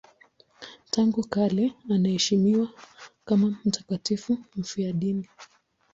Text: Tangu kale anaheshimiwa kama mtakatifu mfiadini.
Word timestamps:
Tangu 0.89 1.23
kale 1.27 1.73
anaheshimiwa 1.93 2.67
kama 3.25 3.55
mtakatifu 3.65 4.37
mfiadini. 4.55 5.27